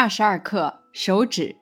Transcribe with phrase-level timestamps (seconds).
[0.00, 1.56] 二十二课手指。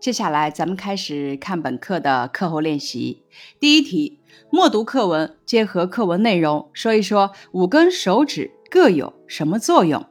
[0.00, 3.24] 接下来咱们开始看本课的课后练习。
[3.60, 10.06] 第一题，默读课文，结合课文内容说一说五根手指各有什么作用。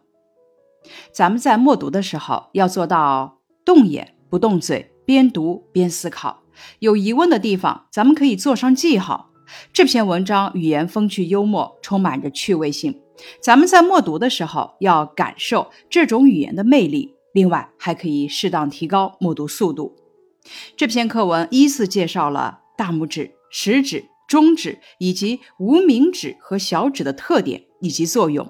[1.12, 6.44] 咱们在默读的时候要做到动眼不动嘴，边读边思考。
[6.78, 9.32] 有疑问的地方，咱们可以做上记号。
[9.74, 13.02] 这篇文章语言风趣幽默，充满着趣味性。
[13.42, 17.17] 咱们在默读的时候要感受这种语言的魅力。
[17.38, 19.96] 另外，还可以适当提高默读速度。
[20.76, 28.50] 这篇课文依次介绍了大拇指、食指、中指以及无名指和小指的特点以及作用。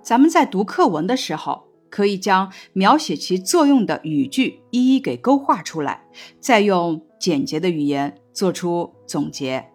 [0.00, 6.04] 咱们在读课文的时候，可以将描写其作用的语句一一给勾画出来，
[6.38, 9.68] 再用简洁的语言做出总结。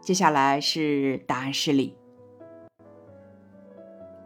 [0.00, 1.96] 接下来是答案示例。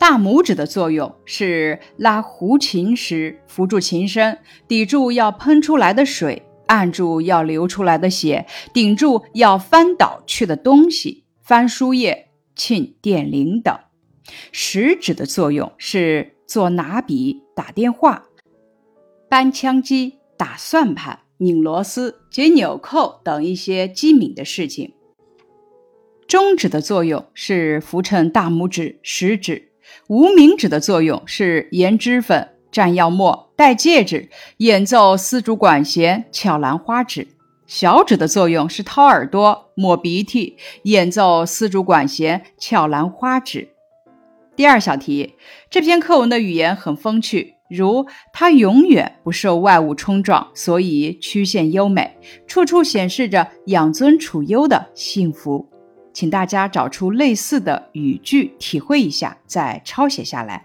[0.07, 13.75] 大拇指的作用是拉胡琴时扶住琴身，抵住要喷出来的水，按住要流出来的血，顶住要翻倒去的东西，翻书页、沁电铃等。
[14.53, 18.27] 食指的作用是做拿笔、打电话、
[19.31, 24.93] 搬枪机、打算盘、拧螺丝、解纽扣等一些机敏的事情。
[26.29, 29.71] 中指的作用是扶衬大拇指、食指。
[30.09, 37.29] 无名指的作用是研脂粉、蘸药末、戴戒指、演奏丝竹管弦、翘兰花指；
[37.67, 43.69] 小指的作用是掏耳朵、抹鼻涕、演奏丝竹管弦、翘兰花指。
[44.57, 45.35] 第二小题，
[45.69, 55.69] 这篇课文的语言很风趣，如它永远不受外物冲撞，所以曲线优美，处处显示着养尊处优的幸福。
[56.15, 60.65] 请大家找出类似的语句，体会一下，再抄写下来。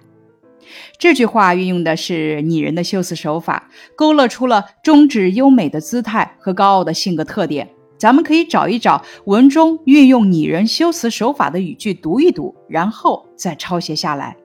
[1.00, 7.68] 这句话运用的是拟人的修辞手法，勾勒出了中指优美的姿态和高傲的性格特点。
[7.98, 14.38] 咱们可以找一找文中运用拟人修辞手法的语句，读一读，然后再抄写下来。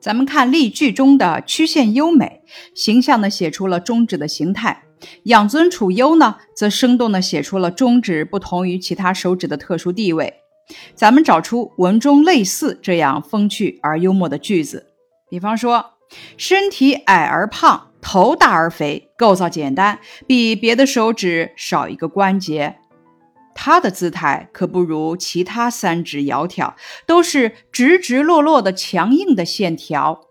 [0.00, 2.42] 咱们看例句中的曲线优美，
[2.74, 4.84] 形象地写出了中指的形态。
[5.24, 10.34] 养尊处优呢，则生动地写出了中指不同于其他手指的特殊地位。
[10.94, 14.86] 咱们找出文中类似这样风趣而幽默的句子，
[15.28, 15.94] 比方说：
[16.36, 22.76] 身体矮而胖，头大而肥，构造简单，比别的手指少一个关节。
[23.54, 26.72] 他的姿态可不如其他三指窈窕，
[27.06, 30.22] 都是直直落落的强硬的线条。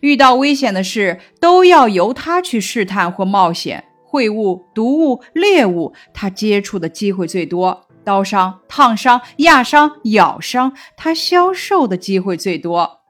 [0.00, 3.84] 遇到危险的事，都要由他去试探或冒险。
[4.10, 7.88] 秽物、毒物、猎物，他接触的机会最多。
[8.04, 13.00] 刀伤、烫伤、压伤、咬伤，他消受的机会最多。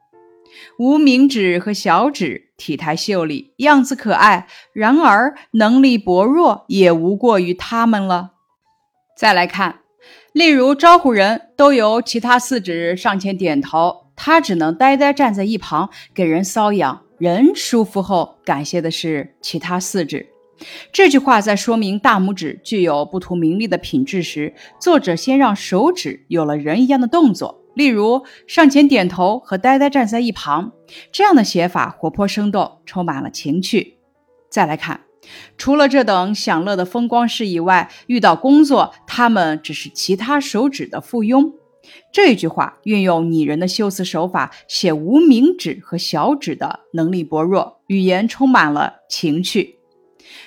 [0.77, 8.33] 无名指和小指体态秀丽，样子可爱，然而能力薄弱，也无过于他们了。
[9.17, 9.79] 再来看，
[10.31, 14.02] 例如招呼人都由其他四指上前点头。
[14.25, 17.01] 他只能呆呆站在一旁，给人搔痒。
[17.17, 20.25] 人舒服后，感谢的是其他四指。
[20.93, 30.71] 这句话在说明大拇指具有不图名利的品质时，作者先让手指有了人一样的动作，例如上前点头和呆呆站在一旁。
[31.11, 33.97] 这样的写法活泼生动，充满了情趣。
[34.49, 35.01] 再来看，
[35.57, 41.51] 除了这等享乐的风光事以外，遇到工作，他们只是其他手指的附庸。
[42.11, 49.79] 这句话运用拟人的修辞手法，写无名指和小指的能力薄弱，语言充满了情趣。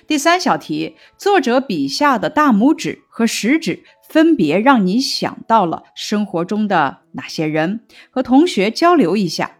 [0.06, 7.80] 第三小题，作者笔下的大拇指和食指分别让你想到了生活中的哪些人？
[8.10, 9.58] 和同学交流一下。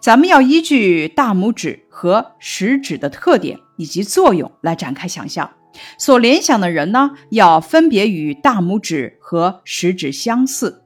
[0.00, 5.50] 咱们要依据大拇指和食指的特点以及作用来展开想象。
[5.98, 10.82] 所联想的人呢，要分别与大拇指和食指相似。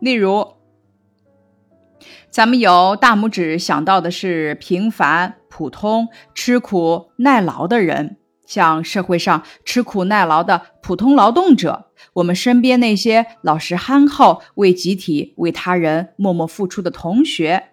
[0.00, 0.54] 例如，
[2.30, 17.70] 咱们有大拇指想到的是平凡、普通、吃苦耐劳的人，像社会上吃苦耐劳的普通劳动者，我们身边那些老实憨厚、为集体、为他人默默付出的同学。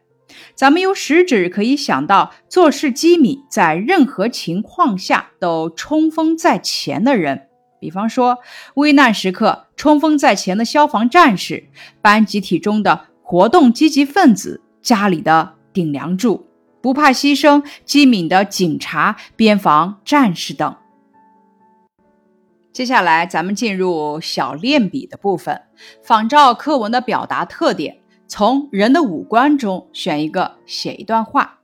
[0.55, 7.47] 咱们用食指可以想到做事机敏，在任何情况下都冲锋在前的人，
[7.79, 8.39] 比方说
[8.75, 11.65] 危难时刻冲锋在前的消防战士、
[12.01, 16.47] 班集体中的活动积极分子、家里的顶梁柱、
[16.81, 20.75] 不怕牺牲、机敏的警察、边防战士等。
[22.71, 25.61] 接下来，咱们进入小练笔的部分，
[26.01, 27.97] 仿照课文的表达特点。
[28.35, 31.59] 从人的五官中选一个写一段话。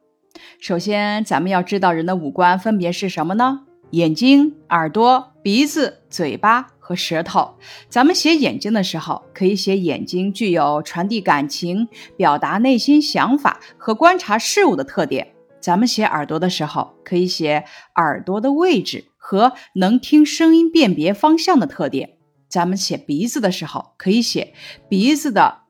[0.59, 3.61] 首先，咱们要知道人的五官分别是什么呢？
[3.89, 7.55] 眼睛、耳朵、鼻子、嘴巴和舌头。
[7.89, 15.33] 咱们写眼睛的时候，可以写眼睛具有传递感情、表达内心想法和观察事物的特点。
[15.59, 17.63] 咱们写耳朵的时候，可以写
[17.95, 22.11] 耳朵的位置和能听声音、辨别方向的特点。
[22.47, 24.53] 咱们写鼻子的时候，可以写
[24.87, 25.61] 鼻子的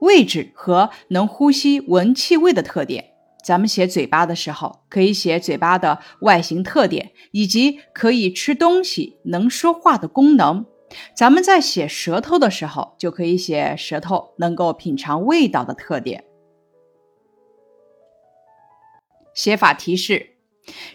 [0.00, 3.12] 位置和能呼吸、闻气味的特点。
[3.44, 10.64] 咱们写嘴巴的时候，可以写嘴巴的外形特点以及可以吃东西、能说话的功能。
[11.16, 16.24] 咱们在写舌头的时候，就可以写舌头能够品尝味道的特点。
[19.34, 20.33] 写法提示。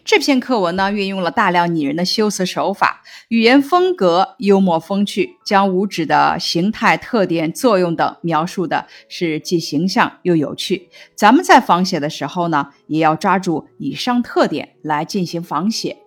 [0.04, 10.89] 这篇课文呢，运用了大量拟人的修辞手法，语言风格幽默风趣，将五指的形态、特点、作用等描述的是既形象又有趣。
[11.16, 15.98] 咱们在仿写的时候呢，也要抓住以上特点来进行仿写。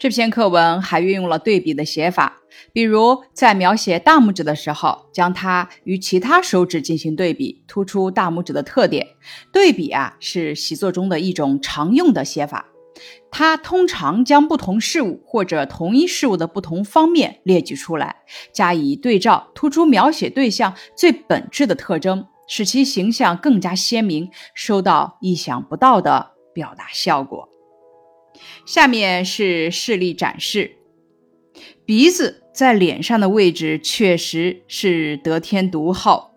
[0.00, 2.40] 这篇课文还运用了对比的写法，
[2.72, 9.06] 比如在描写大拇指的时候，将它与其他手指进行对比，突出大拇指的特点。
[9.52, 12.64] 对比啊，是习作中的一种常用的写法，
[13.30, 18.22] 它通常将不同事物或者同一事物的不同方面列举出来，
[18.54, 27.46] 加以对照，突出描写对象最本质的特征，使其形象更加鲜明，收到意想不到的表达效果。
[28.64, 30.76] 下面是示例展示，
[31.84, 36.30] 鼻子在脸上的位置确实是得天独厚，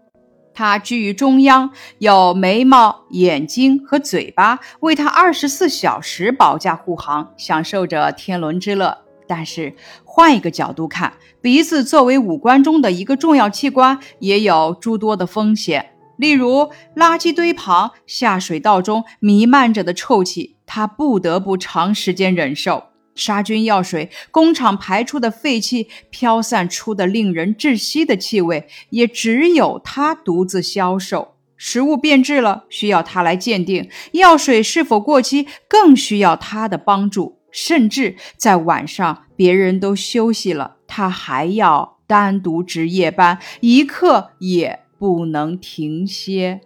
[0.54, 9.00] 它居于中央，有眉毛、眼睛和嘴巴为它二十四小时保驾护航，享受着天伦之乐。
[9.26, 9.74] 但是
[10.04, 15.93] 换一个角度看，鼻子作为五官中的一个重要器官，也有诸多的风险。
[16.18, 31.36] 例如，垃圾堆旁、下水道中弥漫着的臭气，他不得不长时间忍受；杀菌药水、工厂排出的废气、飘散出的令人窒息的气味，也只有他独自消受。
[31.56, 37.39] 食物变质了，需要他来鉴定；药水是否过期，更需要他的帮助。
[37.51, 44.83] 甚至在晚上，别人都休息了，他还要单独值夜班，一刻也。
[44.98, 46.62] 不能停歇。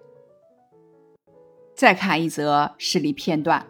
[1.76, 3.68] 再看一则视例片段，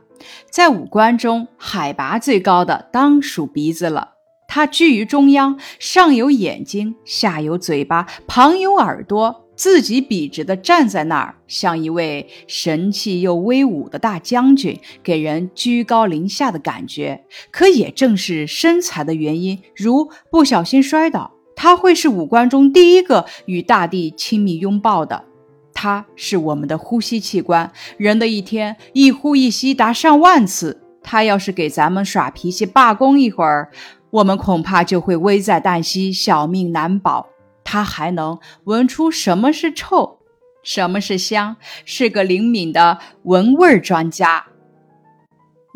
[0.49, 4.13] 在五官中，海拔最高的当属鼻子了。
[4.47, 17.25] 它居于中央，上有眼睛，下有嘴巴，旁有耳朵，自己笔直地站在那儿，像一位神气又威武的大将军，给人居高临下的感觉。
[17.51, 21.36] 可也正是身材的原因，如不小心摔倒。
[21.57, 25.25] 它会是五官中第一个与大地亲密拥抱的，
[25.73, 27.71] 它是我们的呼吸器官。
[27.97, 33.71] 人的一天一呼一吸达上万次，它要是给咱们耍脾气罢工一会儿，
[34.11, 37.27] 我们恐怕就会危在旦夕，小命难保。
[37.63, 40.19] 它还能闻出什么是臭，
[40.61, 44.45] 什么是香，是个灵敏的闻味专家。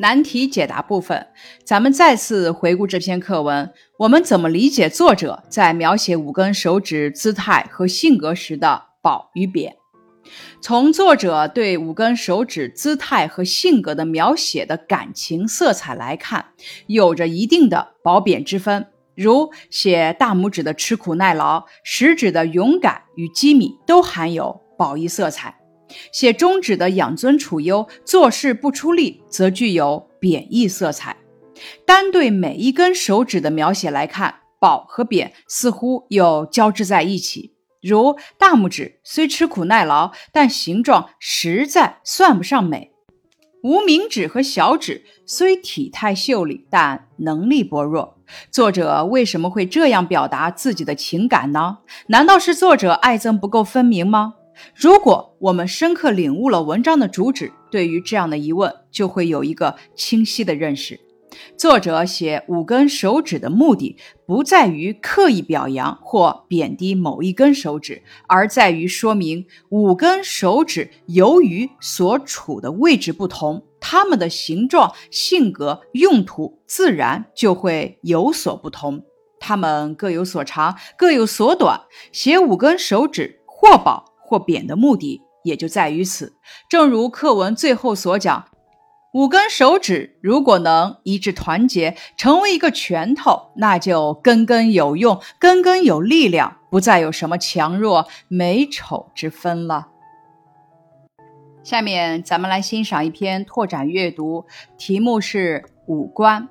[0.02, 1.28] 难题解答部分，
[1.64, 3.72] 咱们再次回顾这篇课文。
[4.00, 9.76] 我们怎么理解作者在描写五根手指姿态和性格时的褒与贬？
[10.60, 16.48] 从作者对五根手指姿态和性格的描写的感情色彩来看，
[16.88, 18.88] 有着一定的褒贬之分。
[19.14, 25.61] 如写大拇指的吃苦耐劳，食指的勇敢与机敏，都含有褒义色彩。
[26.12, 31.18] 写中指的养尊处优、做事不出力，则具有贬义色彩。
[31.86, 37.54] 单对每一根手指的描写来看，褒和贬似乎又交织在一起。
[37.82, 42.92] 如大拇指虽吃苦耐劳，但形状实在算不上美；
[43.64, 48.18] 无名指和小指虽体态秀丽，但能力薄弱。
[48.50, 51.80] 作者为什么会这样表达自己的情感呢？
[52.08, 54.36] 难道是作者爱憎不够分明吗？
[54.76, 61.00] 如果我们深刻领悟了文章的主旨，对于这样的疑问就会有一个清晰的认识。
[61.58, 79.02] 作者写五根手指的目的，不在于刻意表扬或贬低某一根手指，而在于说明五根手指由于所处的位置不同，它们的形状、性格、用途自然就会有所不同。
[79.40, 81.80] 它们各有所长，各有所短。
[82.12, 84.11] 写五根手指或褒。
[84.32, 86.38] 或贬的目的也就在于此。
[86.70, 88.46] 正如课文最后所讲，
[89.14, 99.90] 五根手指如果能一致团结，成为一个拳头，那就根根有用，根根有力量，不再有什么强弱美丑之分了。
[101.62, 104.46] 下面咱们来欣赏一篇拓展阅读，
[104.78, 106.48] 题目是五官。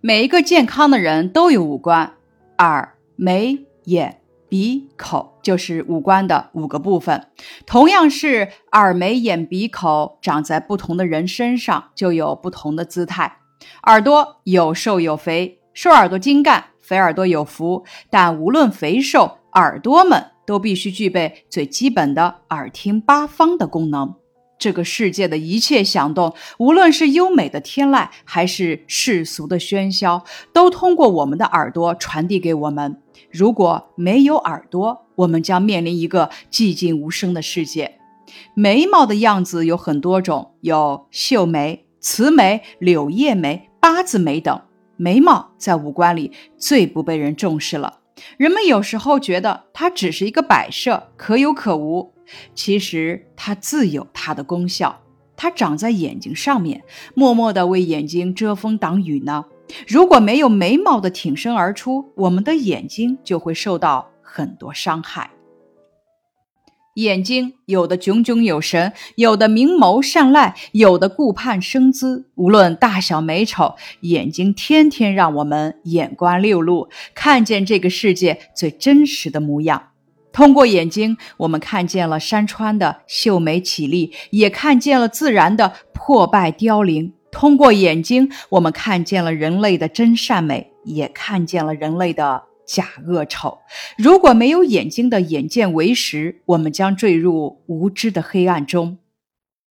[0.00, 2.14] 每一个健康的人都有五官：
[2.56, 4.20] 耳、眉、眼。
[4.48, 7.26] 鼻、口就是五官的五个部分，
[7.66, 13.38] 同样是耳、眉、眼、鼻、口，长在不同的人身上就有不同的姿态。
[13.84, 17.84] 耳朵有瘦有肥，瘦耳朵精干，肥耳朵有福。
[18.08, 24.14] 但无论肥瘦，耳朵们都必须具备最基本的耳听八方的功能。
[24.58, 30.22] 这个世界的一切响动，无论是优美的天籁，还是世俗的喧嚣，
[30.52, 33.02] 都通过我们的耳朵传递给我们。
[33.30, 37.98] 如果没有耳朵，我们将面临一个寂静无声的世界。
[38.54, 44.60] 眉毛的样子有很多种，有秀眉、慈眉、柳叶眉、八字眉等。
[44.96, 48.00] 眉毛在五官里最不被人重视了。
[48.36, 52.12] 人们有时候觉得它只是一个摆设，可有可无。
[52.54, 55.00] 其实它自有它的功效，
[55.36, 56.82] 它长在眼睛上面，
[57.14, 59.46] 默默地为眼睛遮风挡雨呢。
[59.88, 65.30] 如果没有眉毛的挺身而出，我们的眼睛就会受到很多伤害。
[66.94, 72.28] 眼睛有的炯炯有神，有的明眸善睐，有的顾盼生姿。
[72.34, 79.90] 无论大小美丑，眼睛天天让我们眼观六路，看见这个世界最真实的模样。
[80.32, 87.12] 通过眼睛，我们看见了山川的秀美绮丽，也看见了自然的破败凋零。
[87.30, 93.58] 通过眼睛，我们看见了人类的真善美，也看见了人类的假恶丑。
[93.98, 98.96] 如果没有眼睛的眼见为实，我们将坠入无知的黑暗中。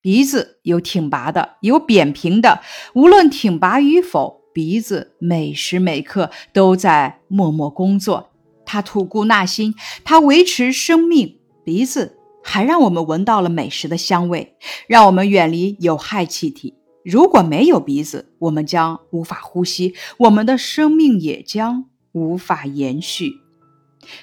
[0.00, 2.60] 鼻子有挺拔的，有扁平的，
[2.94, 8.30] 无论挺拔与否，鼻子每时每刻都在默默工作。
[8.66, 11.36] 它吐故纳新，它维持生命。
[11.64, 14.56] 鼻子还让我们闻到了美食的香味，
[14.88, 16.74] 让我们远离有害气体。
[17.04, 23.32] 如果没有鼻子，我们将无法呼吸，我们的生命也将无法延续。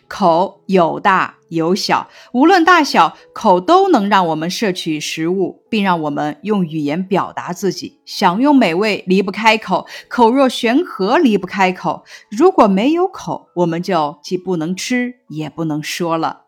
[0.07, 7.99] 口有大有小，无论大小，口都能让我们摄取食物，并让我们用语言表达自己。
[8.05, 12.03] 享用美味离不开口，口若悬河离不开口。
[12.31, 16.43] 如果没有口，我们就既不能吃，也不能说了。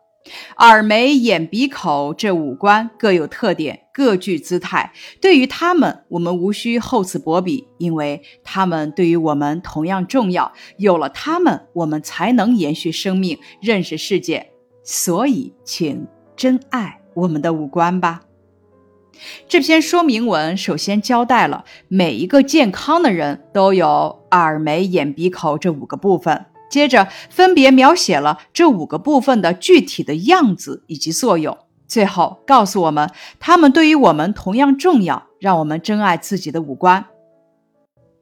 [0.56, 4.92] 耳、眉、眼、鼻、口这五官各有特点，各具姿态。
[5.20, 10.52] 对于他们，我们无需厚此薄彼，因为他们对于我们同样重要。
[10.76, 14.52] 有了他们，我们才能延续生命，认识世界。
[14.84, 18.20] 所以，请珍爱我们的五官吧。
[19.48, 26.46] 这篇说明文首先交代了每一个健康的人都有耳、眉、眼、鼻、口这五个部分。
[26.70, 37.06] 接着分别描写了这五个部分的具体的样子以及作用，最后告诉我们，他们对于我们同样重要，让我们珍爱自己的五官。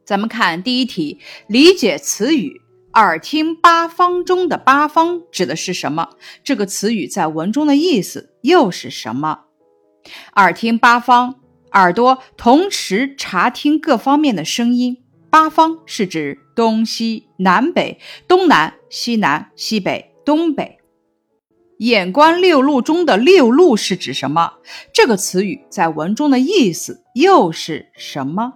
[0.04, 1.18] 咱们看第一题，
[1.49, 2.62] 理解词语
[2.94, 6.11] “耳听八方”中的“八方”指的是什么？
[6.44, 9.40] 这个词语在文中的意思又是什么
[10.37, 11.40] ？“耳听八方”，
[11.73, 15.02] 耳朵同时查听各方面的声音。
[15.28, 20.75] 八方是指东西南北、东南西南、西北东北。
[21.78, 24.54] 眼观六路中的六路是指什么？
[24.95, 28.54] 这个词语在文中的意思又是什么？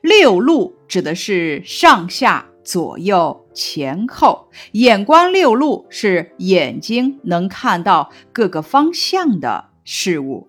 [0.00, 4.48] 六路指的是上下左右前后。
[4.72, 10.48] 眼观六路是眼睛能看到各个方向的事物。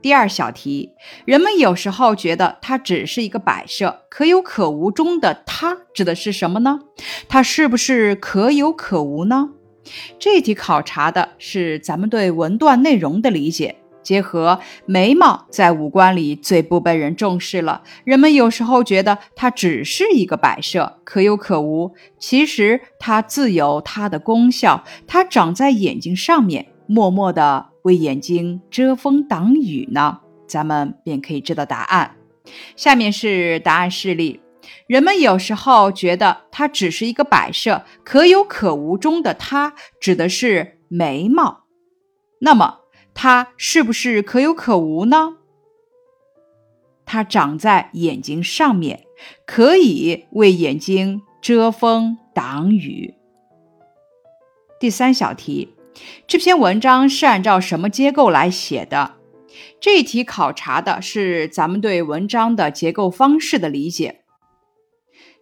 [0.00, 0.92] 第二小题，
[1.24, 6.78] 人们有时候觉得它只是一个摆设，可有可无中的它指的是什么呢？
[7.28, 9.50] 它是不是可有可无呢？
[10.18, 17.82] 这题考察的是咱们对文段内容的理解，结合眉毛在五官里最不被人重视了。
[18.04, 21.94] 人们有时候觉得它只是一个摆设，可有可无。
[22.18, 27.66] 其实它自有它的功效，它长在眼睛上面，默默的。
[27.82, 32.14] 为眼睛遮风挡雨呢，咱们便可以知道答案。
[32.76, 34.38] 下面是答案示例。
[34.86, 41.64] 人们有时候觉得它只是一个摆设，可有可无中的它指的是眉毛。
[42.40, 42.80] 那么
[43.14, 45.36] 它是不是可有可无呢？
[47.04, 49.04] 它长在眼睛上面，
[49.46, 53.14] 可以为眼睛遮风挡雨。
[54.78, 55.74] 第三小题。
[56.26, 59.16] 这篇文章是按照什么结构来写的？
[59.80, 64.22] 这一题考察的是咱们对文章的结构方式的理解。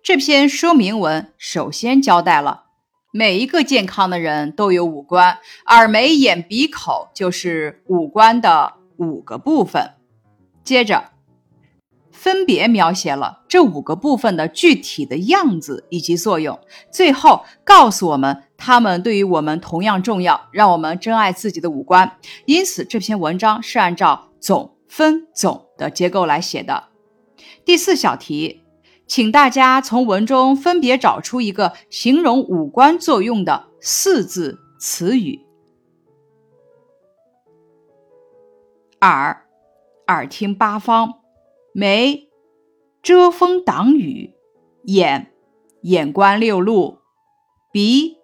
[0.02, 2.64] 这篇说明文首先交代了
[3.12, 9.95] 每一个健康的人都有五官，耳、眉、眼、鼻、口就是五官的五个部分。
[10.62, 11.11] 接着，
[12.12, 16.59] 分别描写了这五个部分的具体的样子以及作用，
[16.90, 22.19] 最后告诉我们它们对于我们同样重要，让我们珍爱自己的五官。
[22.45, 26.85] 因此，这篇文章是按照总分总的结构来写的。
[27.64, 28.62] 第四小题。
[29.09, 35.41] 请大家从文中分别找出一个形容五官作用的四字词语：
[39.00, 39.47] 耳，
[40.09, 41.21] 耳听八方；
[41.73, 42.29] 眉，
[43.03, 44.35] 遮风挡雨；
[44.85, 45.33] 眼，
[45.83, 46.99] 眼观六路；
[47.73, 48.19] 鼻，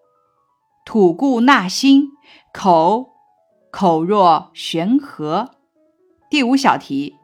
[0.85, 2.09] 吐故纳新；
[2.53, 3.07] 口，
[3.71, 5.53] 口若悬河。
[6.29, 7.17] 第五小题。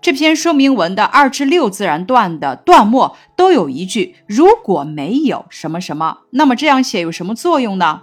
[0.00, 8.02] 这篇说明文的二至六自然段的段末都有一句“如果没有什么什么”，那么这样写有什么作用呢？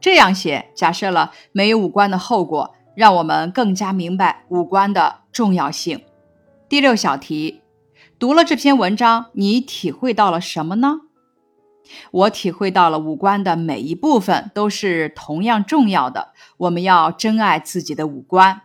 [0.00, 6.00] 这样写假设了没有五官的后果，让我们更加明白五官的重要性。
[6.70, 7.60] 第六小题，
[8.18, 11.00] 读了这篇文章，你体会到了什么呢？
[12.12, 18.62] 我体会到了五官的每一部分都是同样重要的，我们要珍爱自己的五官。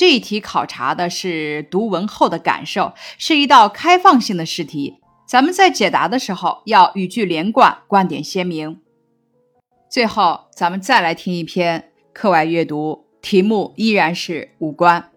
[0.00, 4.96] 这一题考察的是读文后的感受，是一道开放性的试题。
[5.26, 8.80] 咱们在解答的时候要语句连贯，观点鲜明。
[9.90, 15.10] 最后，咱们再来听一篇课外阅读，题目依然是五官。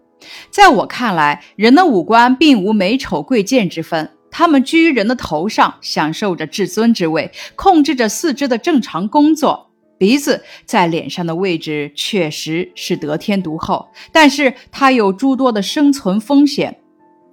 [0.50, 9.70] 在我看来，人的五官并无美丑贵贱之分，它们居于人的头上，享受着至尊之位，控制着四肢的正常工作。
[9.96, 16.80] 鼻子在脸上的位置确实是得天独厚，但是它有诸多的生存风险。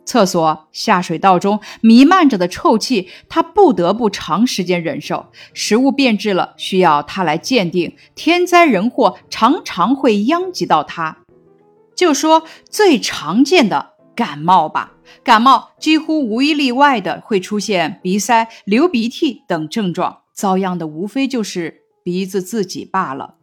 [0.04, 5.28] 厕所下水道中弥漫着的臭气，它不得不长时间忍受。
[5.54, 7.96] 食物变质了，需要它来鉴定。
[8.16, 11.20] 天灾人祸常常会殃及到它。
[11.96, 21.81] 就说最常见的感冒吧，感冒几乎无一例外的会出现鼻塞、流鼻涕等症状，遭殃的无非就是。
[22.04, 23.36] 鼻子自己罢了，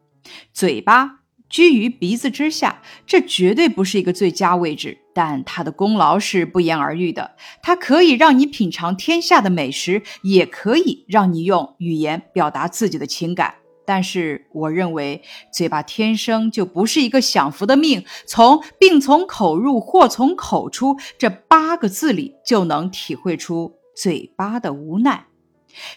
[0.52, 7.36] 嘴巴居于鼻子之下，这绝对不是一个最佳位置，但它的功劳是不言而喻的。
[7.62, 13.54] 它可以让你品尝天下的美食，也可以让你用语言表达自己的情感。
[13.86, 18.04] 但是，我认为嘴巴天生就不是一个享福的命。
[18.26, 25.27] 从“病从口入，祸从口出”这八个字里，就能体会出嘴巴的无奈。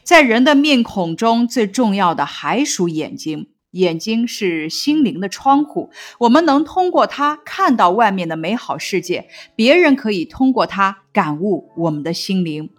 [0.04, 12.70] 在人的面孔中最重要的还属眼睛，眼睛是心灵的窗户，我们能通过它看到外面的美好世界，别人可以通过它感悟我们的心灵。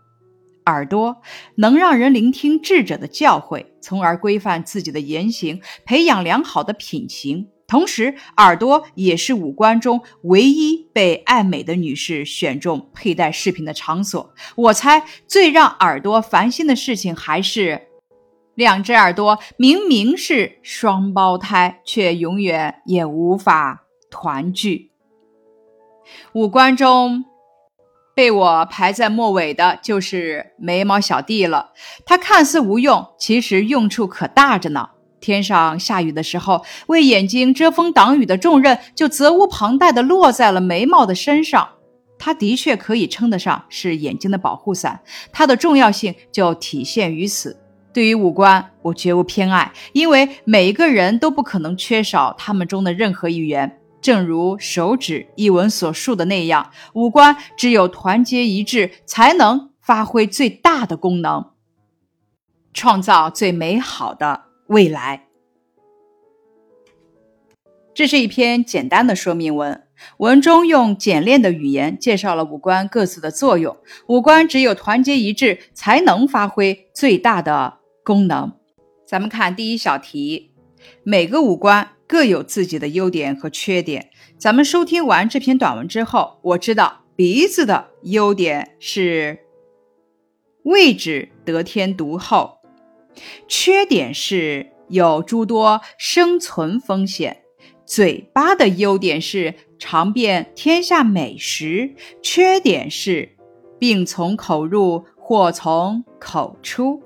[0.67, 1.17] 耳朵
[1.57, 7.49] 能让人聆听智者的教诲，从而规范自己的言行，培养良好的品行。
[7.73, 14.35] 同时，耳朵也是五官中唯一被爱美的女士选中佩戴饰品的场所。
[14.57, 17.89] 我猜，最让耳朵烦心的事情还是，
[18.55, 24.91] 两只耳朵明明是双胞胎，却永远也无法团聚。
[26.35, 27.25] 五官中，
[28.15, 31.73] 被我排在末尾的就是眉毛小弟了。
[32.05, 34.91] 它看似无用，其实用处可大着呢。
[35.23, 41.67] 天上下雨的时候，为眼睛遮风挡雨的重任就责无旁贷地落在了眉毛的身上。
[42.19, 45.01] 它的确可以称得上是眼睛的保护伞，
[45.33, 47.59] 它的重要性就体现于此。
[47.93, 53.79] 对于五官，我绝无偏爱，因为每一个人都不可能缺少他们中的任何一员。
[54.01, 61.51] 正如手指一文所述的那样，五官只有团结一致，才能发挥最大的功能，
[62.73, 64.52] 创造最美好的。
[64.73, 65.29] 未来，
[67.93, 69.87] 这是一篇简单的说明文。
[70.17, 73.77] 文中用简练的语言介绍了五官各自的作用。
[74.07, 78.55] 五官只有团结一致，才能发挥最大的功能。
[79.07, 80.55] 咱们看第一小题，
[81.03, 84.09] 每个五官各有自己的优点和缺点。
[84.39, 89.41] 咱们收听完这篇短文之后，我知道鼻子的优点是
[90.63, 92.62] 位置得天独厚。
[93.49, 97.43] 缺点是有诸多生存风险。
[97.85, 103.37] 嘴巴的优点是尝遍天下美食，缺点是
[103.79, 107.03] 病从口入，祸从口出。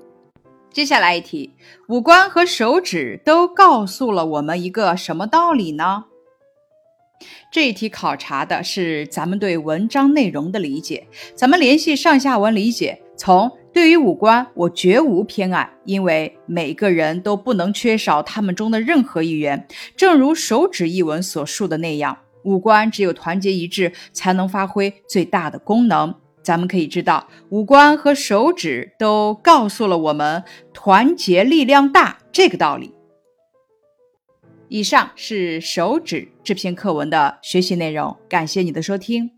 [0.71, 1.55] 接下来一题，
[1.89, 6.05] 五官和手指都告诉了我们一个什么道理呢？
[7.51, 11.07] 这一题考察的是咱们对文章内容的理解。
[11.33, 19.67] 咱们联系上下文理解，从对于五官，我绝无偏爱，因为每个人都不能缺少他们中的任何一员。
[19.95, 26.15] 正如手指一文所述的那样，五官只有团结一致，才能发挥最大的功能。
[26.41, 32.91] 咱们可以知道，五官和手指都告诉了我们“团结力量大”这个道理。
[34.69, 39.36] 以上是手指这篇课文的学习内容，感谢你的收听。